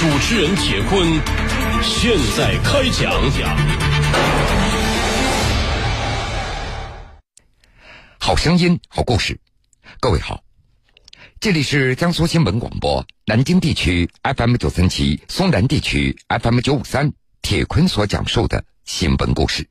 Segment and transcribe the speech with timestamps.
[0.00, 1.06] 主持人铁坤
[1.82, 3.54] 现在开讲。
[8.18, 9.38] 好声音，好故事，
[10.00, 10.40] 各位好，
[11.38, 17.12] 这里是江苏新闻广播南京地区 FM 九三七，松南地区 FM 九五三，
[17.42, 19.68] 铁坤所讲述的新闻故事。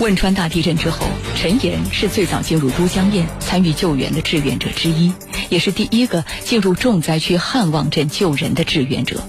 [0.00, 1.04] 汶川大地震之后，
[1.34, 5.12] 陈岩是最早进入都江堰参与救援的志愿者之一，
[5.54, 9.22] 也是第一个进入重灾区汉旺镇救人的志愿者。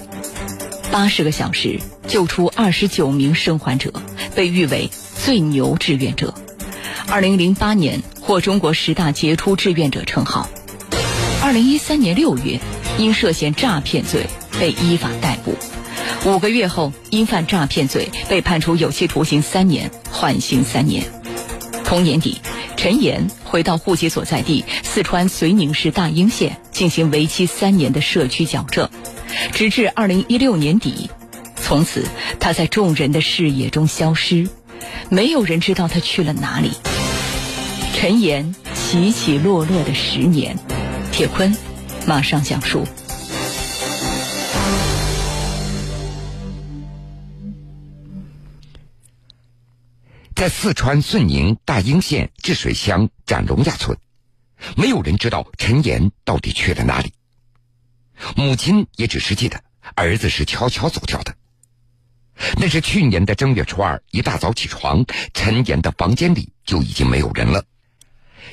[0.91, 3.93] 八十个小时救出二十九名生还者，
[4.33, 4.89] 被誉为
[5.23, 6.33] 最牛志愿者。
[7.07, 10.49] 二零零八年获中国十大杰出志愿者称号。
[11.43, 12.59] 二零一三年六月，
[12.97, 14.25] 因涉嫌诈骗罪
[14.59, 15.55] 被依法逮捕。
[16.25, 21.03] 五个月后，因犯诈骗罪被判处有期徒刑三年，缓刑三年。
[21.83, 22.41] 同年底，
[22.85, 28.87] 陈岩回到户籍所在地四川遂宁市大英县进行为期三年的社区矫正，
[29.51, 31.09] 直至二零一六年底，
[31.55, 32.05] 从此
[32.39, 34.47] 他在众人的视野中消失，
[35.09, 36.73] 没有人知道他去了哪里。
[37.95, 40.55] 陈岩起起落落的十年，
[41.11, 41.57] 铁坤
[42.05, 42.85] 马上讲述。
[50.35, 53.97] 在四川遂宁大英县治水乡展龙亚村，
[54.75, 57.13] 没有人知道陈岩到底去了哪里。
[58.35, 59.63] 母亲也只是记得
[59.95, 61.33] 儿子是悄悄走掉的。
[62.57, 67.63] 那是去年的正月初二一大早起床，陈岩的房间里就已经没有人了。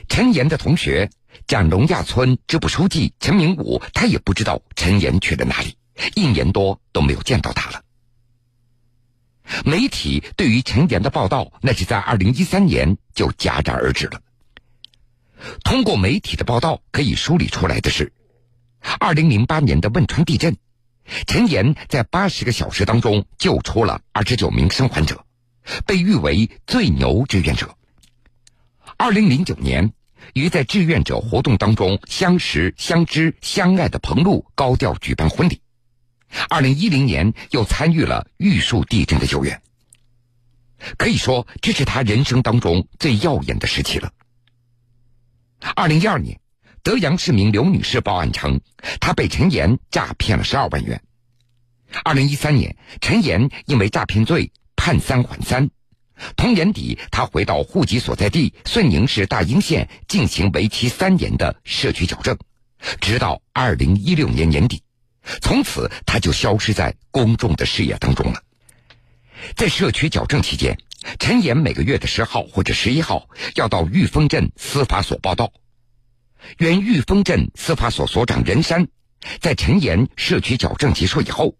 [0.09, 1.11] 陈岩的同学
[1.49, 5.77] 展龙亚村支部书记陈明武，他也不知道陈岩去了哪里，
[6.15, 7.83] 一年多都没有见到他了。
[9.65, 14.21] 媒体对于陈岩的报道，那是在二零一三年就戛然而止了。
[15.65, 18.13] 通过媒体的报道，可以梳理出来的是，
[18.99, 20.57] 二零零八年的汶川地震，
[21.27, 25.25] 陈岩在八十个小时当中救出了二十九名生还者，
[25.87, 27.77] 被誉为最牛志愿者。
[28.97, 29.93] 二零零九年，
[30.35, 35.61] 与在志愿者活动当中相识、相知、相爱的彭璐高调举办婚礼。
[36.49, 39.63] 二零一零年又参与了玉树地震的救援，
[40.97, 44.13] 可以说这是他人生当中最耀眼的时期了。
[45.77, 46.41] 二零一二年，
[46.83, 48.61] 德阳市民刘女士报案称，
[49.01, 51.03] 她被陈岩诈骗了十二万元。
[52.05, 55.71] 二零一三年，陈岩因为诈骗罪判三缓三，
[56.37, 62.37] 同年底他回到户籍所在地遂宁市大英县进行为期三年的社区矫正，
[63.01, 64.83] 直到二零一六年年底。
[65.41, 68.43] 从此，他就消失在公众的视野当中了。
[69.57, 70.77] 在社区矫正期间，
[71.19, 75.53] 陈岩每个月的十号或者十一号要到玉峰镇司法所报到。
[76.59, 78.89] 原玉峰镇司法所所长任山，
[79.41, 81.57] 在陈岩社区矫正结束以后，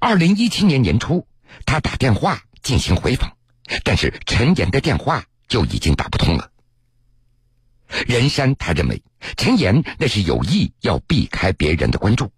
[0.00, 1.26] 二零一七年年初，
[1.64, 3.36] 他打电话进行回访，
[3.84, 6.50] 但是陈岩的电话就已经打不通了。
[8.08, 9.02] 任山他认为，
[9.36, 12.32] 陈岩那是有意要避开别人的关注。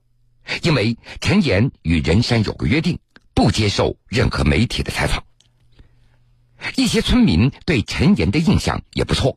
[0.62, 2.98] 因为陈岩与任山有个约定，
[3.34, 5.24] 不接受任何媒体的采访。
[6.76, 9.36] 一些村民对陈岩的印象也不错，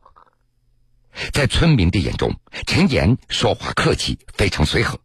[1.32, 2.34] 在村民的眼中，
[2.66, 4.98] 陈岩说话客气，非常随和。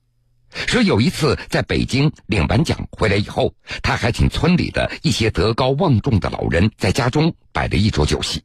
[0.67, 8.41] 说有一次在北京领完奖回来以后，他还请村里的一些德高望重的老人在家中摆了一桌酒席。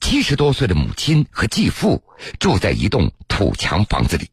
[0.00, 2.00] 七十多岁的母亲和继父
[2.38, 4.30] 住在一栋土墙房子里。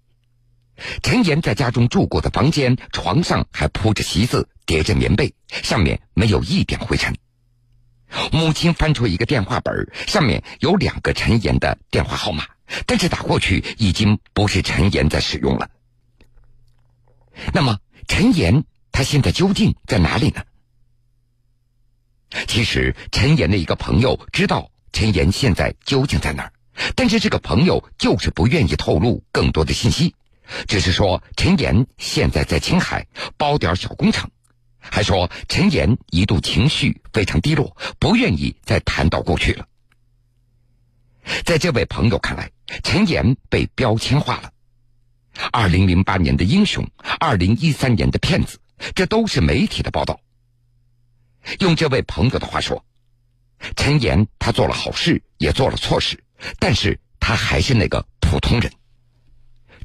[1.02, 7.16] 陈岩在家中住过的房间，床上还铺着席子，叠着棉被，上面没有一点灰尘。
[8.32, 12.46] 母亲翻出一个电话本，上面有两个陈岩的电话号码，
[12.86, 15.70] 但是打过去已经不是陈岩在使用了。
[17.54, 20.44] 那么，陈岩他现在究竟在哪里呢？
[22.48, 26.54] 其实，陈岩的一个朋友知道陈岩现在究竟在哪儿，
[26.96, 30.16] 但是这个朋友就是不愿意透露更多的信息。
[30.68, 33.08] 只是说陈岩现在在青海
[33.38, 34.30] 包点小工程，
[34.80, 39.68] 还说陈岩一度情绪非常低落，不愿意再谈到过去了。
[41.44, 42.52] 在这位朋友看来，
[42.84, 44.52] 陈岩被标签化了，
[45.52, 46.88] 二零零八年的英雄，
[47.20, 48.60] 二零一三年的骗子，
[48.94, 50.20] 这都是媒体的报道。
[51.60, 52.86] 用这位朋友的话说，
[53.76, 56.24] 陈岩他做了好事，也做了错事，
[56.60, 58.72] 但是他还是那个普通人。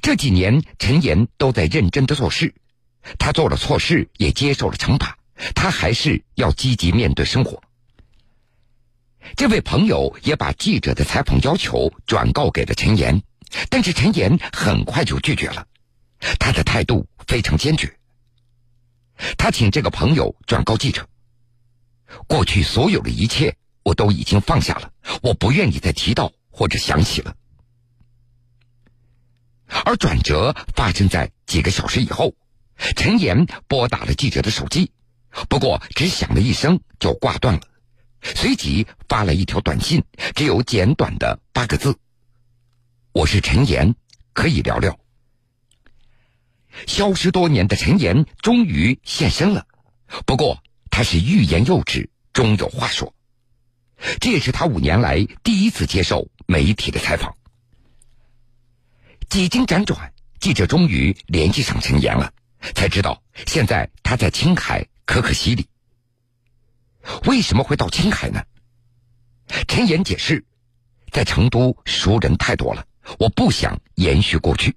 [0.02, 2.54] 这几年，陈岩都在认真的做事，
[3.18, 5.18] 他做了错事，也接受了惩罚，
[5.54, 7.62] 他还是要积极面对生活。
[9.36, 13.22] 这位朋友也把记者的采访要求转告给了陈岩，
[13.68, 15.66] 但是陈岩很快就拒绝了，
[16.38, 17.94] 他的态度非常坚决。
[19.36, 21.06] 他请这个朋友转告记者
[22.26, 27.34] ：“过去所有的一切我都已经放下了，我不愿意再提到或者想起了。”
[29.84, 32.34] 而转折发生在几个小时以后，
[32.96, 34.90] 陈岩拨打了记者的手机，
[35.48, 37.62] 不过只响了一声就挂断了，
[38.22, 41.96] 随即发了一条短信，只有简短的八个字
[43.12, 43.94] ：“我是陈岩，
[44.32, 44.98] 可以聊聊。”
[46.86, 49.66] 消失多年的陈岩终于现身了，
[50.24, 53.14] 不过他是欲言又止，终有话说。
[54.20, 57.36] 这也是他五年来第一次接受媒体的采访。
[59.30, 62.32] 几经辗转，记者终于联系上陈岩了，
[62.74, 65.68] 才知道现在他在青海可可西里。
[67.26, 68.42] 为什么会到青海呢？
[69.68, 70.44] 陈岩解释，
[71.12, 72.84] 在成都熟人太多了，
[73.20, 74.74] 我不想延续过去。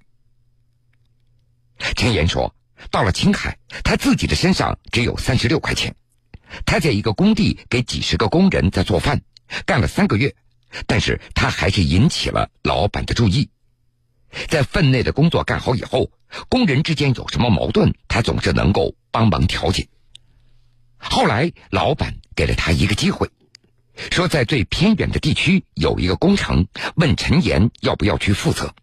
[1.95, 2.55] 陈岩说
[2.91, 5.95] ：“到了青海，他自己的身上只有三十六块钱。
[6.63, 9.19] 他在一个工地给几十个工人在做饭，
[9.65, 10.35] 干了三个月，
[10.85, 13.49] 但是他还是引起了老板的注意。
[14.47, 16.11] 在分内的工作干好以后，
[16.49, 19.87] 工人之间有什么矛盾，他总是能够帮忙调解。
[20.97, 23.29] 后来，老板给了他一个机会，
[24.11, 28.73] 说在最偏远的地区有一个工程，问陈岩要不要去负责。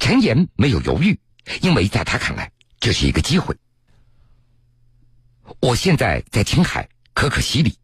[0.00, 1.18] 陈岩没有犹豫。”
[1.62, 2.50] 因为在他看来，
[2.80, 3.54] 这是一个机会。
[5.60, 7.78] 我现在在青海可可西里，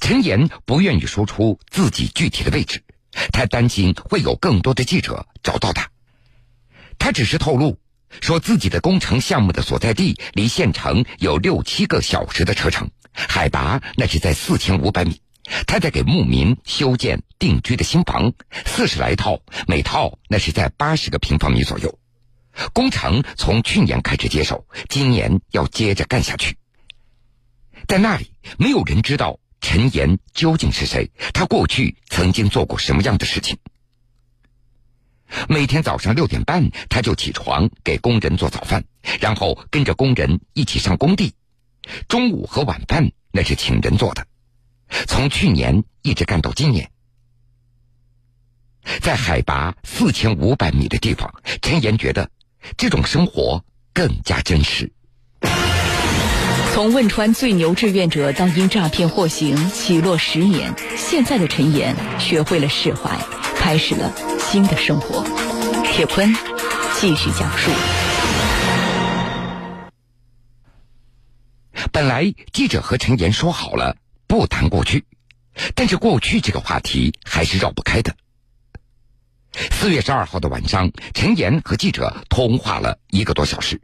[0.00, 2.82] 陈岩不愿意说出自己具体的位置，
[3.32, 5.90] 他担心会有更多的记者找到他。
[6.98, 7.78] 他只是透露
[8.20, 15.20] 说自己的工程项目的所在地离县城有六七个小时的车程，海拔那是在四千五百米。
[15.66, 18.32] 他在给牧民修建定居的新房，
[18.64, 21.98] 四十来套，每套那是在八十个平方米左右。
[22.72, 26.56] 工程从去年开始接手，今年要接着干下去。
[27.86, 33.56] 在那里，没有人知道陈岩究竟是谁，他过去曾经做过什么样的事情。
[35.48, 38.84] 每天早上六点半，他就起床给工人做早饭，
[39.22, 41.32] 然后跟着工人一起上工地。
[42.08, 44.26] 中午和晚饭那是请人做的，
[45.08, 46.90] 从去年一直干到今年。
[49.00, 52.30] 在海拔四千五百米的地方，陈岩觉得。
[52.76, 53.64] 这种生活
[53.94, 54.92] 更加真实。
[56.74, 63.16] 从汶川最牛志愿者到因诈骗获刑起落十年，现在的陈岩学会了释怀，
[63.54, 65.24] 开始了新的生活。
[65.84, 66.34] 铁坤
[66.98, 67.70] 继续讲述。
[71.92, 73.96] 本来记者和陈岩说好了
[74.26, 75.04] 不谈过去，
[75.76, 78.16] 但是过去这个话题还是绕不开的。
[79.70, 83.80] 四月十二号的晚上，陈岩和记者通话了一个多小时。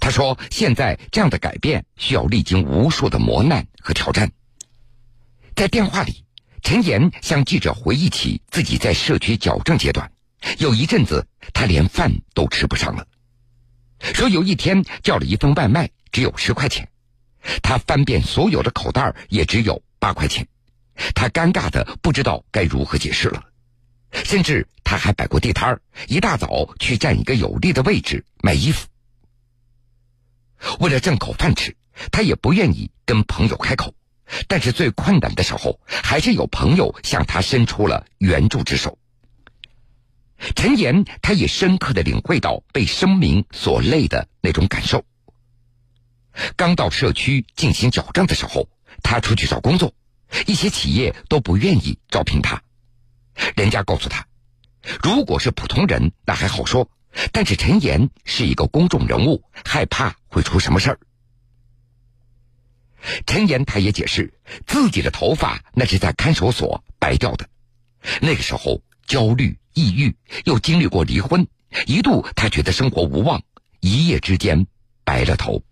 [0.00, 4.30] 他说：“现在这样的改变需要历经无数的磨难和挑战。”
[5.54, 6.24] 在电话里，
[6.62, 10.10] 陈岩向记者回忆起自己在社区矫正阶段，
[10.58, 13.06] 有一阵子他连饭都吃不上了。
[14.14, 16.88] 说有一天叫了一份外卖，只有十块钱，
[17.62, 20.46] 他翻遍所有的口袋也只有八块钱，
[21.14, 23.42] 他尴尬的不知道该如何解释了。
[24.24, 28.86] 甚至他还摆过地摊儿，一大早去占一个有利的位置卖衣服。
[30.80, 31.76] 为了挣口饭吃，
[32.10, 33.94] 他也不愿意跟朋友开口，
[34.48, 38.98] 但是最困难的时候，还是有朋友向他伸出了援助之手。
[40.56, 45.04] 陈岩，他也深刻的领会到被生命所累的那种感受。
[46.56, 48.68] 刚到社区进行矫正的时候，
[49.02, 49.94] 他出去找工作，
[50.46, 52.62] 一些企业都不愿意招聘他。
[53.54, 54.26] 人家告诉他，
[55.02, 56.88] 如果是普通人，那还好说；
[57.32, 60.98] 但是陈岩是一个公众人物，害怕会出什么事儿。
[63.26, 64.32] 陈岩他也解释，
[64.66, 67.48] 自己的头发那是在看守所白掉的，
[68.20, 71.46] 那个时候焦虑、抑郁，又经历过离婚，
[71.86, 73.42] 一度他觉得生活无望，
[73.80, 74.66] 一夜之间
[75.04, 75.62] 白了头。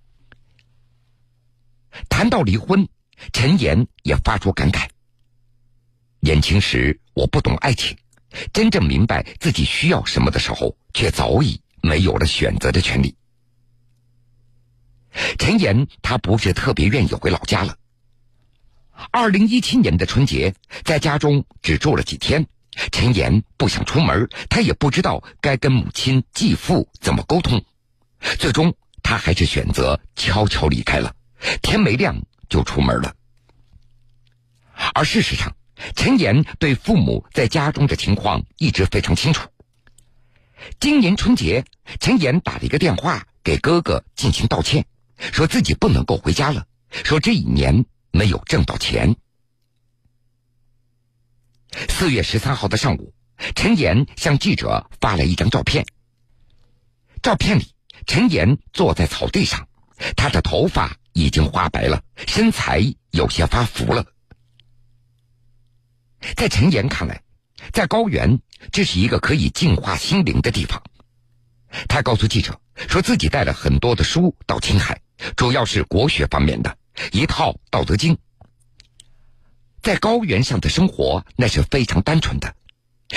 [2.08, 2.88] 谈到离婚，
[3.32, 4.88] 陈岩也发出感慨。
[6.20, 7.96] 年轻时我不懂爱情，
[8.52, 13.16] 真正明白自己需要什么的时候，却早已没有了选择的权利。
[15.38, 17.76] 陈岩他不是特别愿意回老家了。
[19.10, 22.46] 二零一七年的春节，在家中只住了几天，
[22.92, 27.64] 陈岩不想出门，他也不知道该跟母亲继父怎么沟通，
[28.38, 31.14] 最终他还是选择悄悄离开了，
[31.62, 33.14] 天没亮就出门了。
[34.94, 35.52] 而事实上。
[35.94, 39.48] 陈岩对父母在家中的情况一直非常清楚。
[40.78, 41.64] 今年春节，
[42.00, 49.16] 陈岩打了一个电话给哥哥进行道歉，说自己不能够回家了，说这一年没有挣到钱。
[51.88, 53.14] 四月十三号的上午，
[53.54, 55.86] 陈岩向记者发来一张照片。
[57.22, 57.74] 照片里，
[58.06, 59.68] 陈岩坐在草地上，
[60.16, 62.82] 他的头发已经花白了，身材
[63.12, 64.04] 有些发福了。
[66.36, 67.22] 在陈岩看来，
[67.72, 68.40] 在高原，
[68.72, 70.82] 这是一个可以净化心灵的地方。
[71.88, 75.00] 他告诉记者，说自己带了很多的书到青海，
[75.36, 76.76] 主要是国学方面的，
[77.12, 78.14] 一套《道德经》。
[79.82, 82.54] 在高原上的生活那是非常单纯的。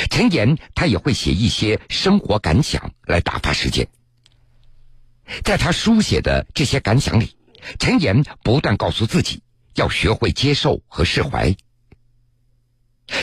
[0.10, 3.88] 陈岩他也会写一些生活感想来打发时间。
[5.44, 7.36] 在他书写的这些感想里，
[7.80, 9.42] 陈岩不断告诉自己
[9.76, 11.56] 要学会接受和释怀。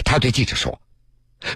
[0.04, 0.80] 他对记者说：“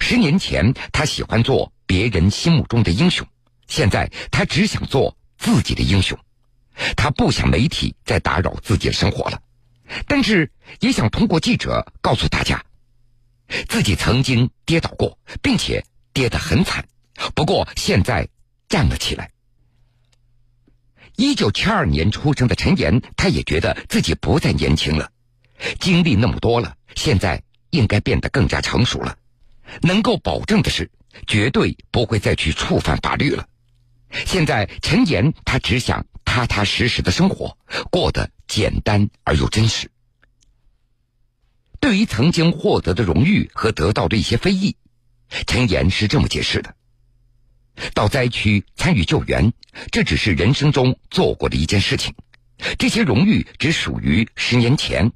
[0.00, 3.26] 十年前他喜欢做别人心目中的英雄，
[3.68, 6.18] 现在他只想做自己的英雄。
[6.96, 9.42] 他不想媒体再打扰自己的生活了，
[10.08, 10.50] 但是
[10.80, 12.64] 也想通过记者告诉大家，
[13.68, 16.88] 自己曾经跌倒过，并且跌得很惨，
[17.34, 18.28] 不过现在
[18.68, 19.30] 站了起来。”
[21.16, 25.12] 一九七二年出生的陈岩，他也觉得自己不再年轻了，
[25.78, 27.42] 经历那么多了，现在。
[27.74, 29.18] 应该变得更加成熟了，
[29.82, 30.88] 能够保证的是，
[31.26, 33.46] 绝对不会再去触犯法律了。
[34.24, 37.58] 现在陈岩他只想踏踏实实的生活，
[37.90, 39.90] 过得简单而又真实。
[41.80, 44.76] 对于曾经获得的荣誉和得到的一些非议，
[45.46, 46.74] 陈岩是这么解释的：
[47.92, 49.52] 到灾区参与救援，
[49.90, 52.14] 这只是人生中做过的一件事情，
[52.78, 55.10] 这些荣誉只属于十年前。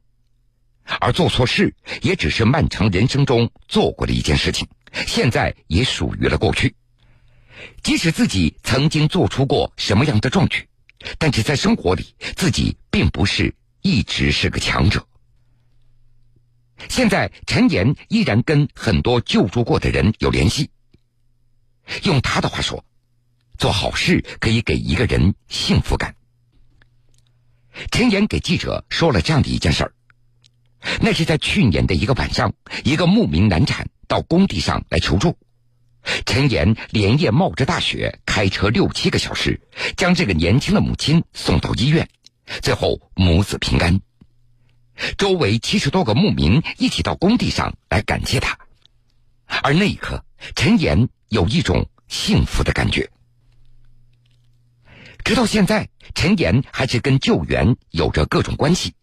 [1.00, 4.66] 而做错事也只是漫长人生中做过的一件事情，
[5.06, 6.74] 现在也属于了过去。
[7.82, 10.68] 即使自己曾经做出过什么样的壮举，
[11.18, 15.06] 但是在生活里自己并不是一直是个强者。
[16.88, 20.70] 现在陈岩依然跟很多救助过的人有联系。
[22.04, 22.84] 用他的话说，
[23.58, 26.14] 做好事可以给一个人幸福感。
[27.90, 29.92] 陈岩给记者说了这样的一件事儿。
[31.00, 32.54] 那是在去年的一个晚上，
[32.84, 35.36] 一个牧民难产到工地上来求助，
[36.24, 39.60] 陈岩连夜冒着大雪开车六七个小时，
[39.96, 42.08] 将这个年轻的母亲送到医院，
[42.62, 44.00] 最后母子平安。
[45.16, 48.58] 周围七十多个牧民一起到工地上来感谢他，
[49.62, 50.24] 而那一刻，
[50.56, 53.10] 陈岩有一种幸福的感觉。
[55.24, 58.94] 直到现在，陈岩还是跟救援有着各种关系。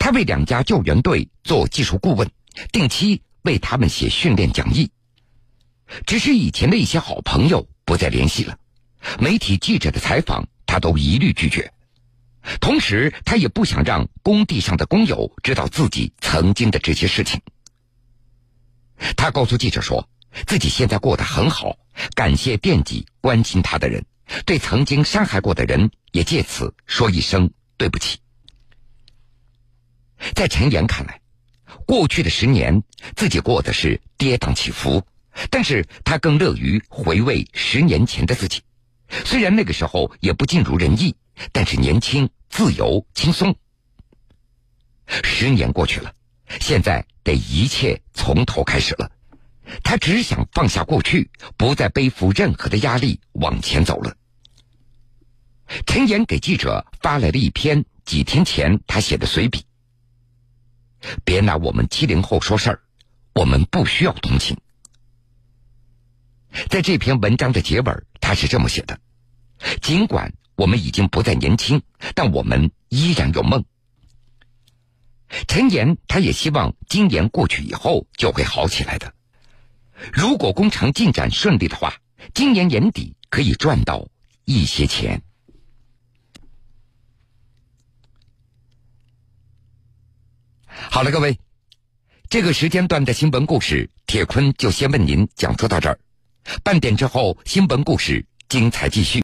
[0.00, 2.28] 他为两家救援队做技术顾问，
[2.72, 4.90] 定期为他们写训练讲义。
[6.06, 8.56] 只是以前的一些好朋友不再联系了，
[9.20, 11.72] 媒体记者的采访他都一律拒绝。
[12.60, 17.38] 同时，他也不想让工地上的工友知道自己曾经的这些事情。
[19.16, 20.08] 他告诉记者说，
[20.46, 21.76] 自己现在过得很好，
[22.14, 24.06] 感谢惦记关心他的人，
[24.46, 28.18] 对曾经伤害过的人也借此说一声对不起。
[30.34, 31.20] 在陈岩看来，
[31.86, 32.82] 过去的十年
[33.16, 35.04] 自己过的是跌宕起伏，
[35.50, 38.62] 但是他更乐于回味十年前的自己。
[39.24, 41.16] 虽然那个时候也不尽如人意，
[41.52, 43.56] 但是年轻、自由、轻松。
[45.06, 46.14] 十年过去了，
[46.60, 49.10] 现在得一切从头开始了。
[49.82, 54.16] 他只想放下过去，不再背负任何的压力，往前走了。
[55.86, 59.64] 陈岩给记者发来了一篇几天前他写的随笔。
[61.24, 62.80] 别拿我们七零后说事儿，
[63.34, 64.56] 我们不需要同情。
[66.68, 68.98] 在这篇文章的结尾，他是这么写的：
[69.80, 71.82] 尽管我们已经不再年轻，
[72.14, 73.64] 但我们依然有梦。
[75.46, 79.14] 陈岩他也希望今年过去以后就会好起来的。
[80.12, 81.94] 如果工程进展顺利的话，
[82.34, 84.08] 今年年底可以赚到
[84.44, 85.22] 一些钱。
[90.88, 91.36] 好了，各位，
[92.28, 95.98] 这个时间段的新闻故事，铁坤就先为您讲述到这儿。
[96.62, 99.18] 半点之后，新闻故事精彩继续。